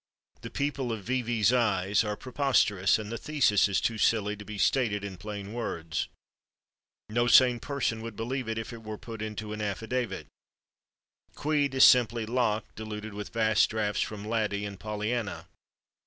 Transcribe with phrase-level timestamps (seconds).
[0.41, 1.21] The people of "V.
[1.21, 5.53] V.'s Eyes" are preposterous and the thesis is too silly to be stated in plain
[5.53, 6.07] words.
[7.07, 10.25] No sane person would believe it if it were put into an affidavit.
[11.35, 15.45] "Queed" is simply Locke diluted with vast drafts from "Laddie" and "Pollyanna."